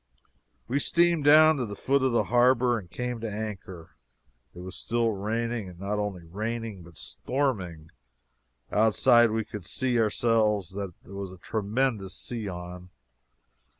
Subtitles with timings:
[0.67, 3.91] We steamed down to the foot of the harbor and came to anchor.
[4.55, 5.69] It was still raining.
[5.69, 7.91] And not only raining, but storming.
[8.71, 12.89] "Outside" we could see, ourselves, that there was a tremendous sea on.